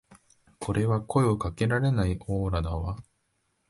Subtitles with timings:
[0.59, 2.97] これは声かけられないオーラだわ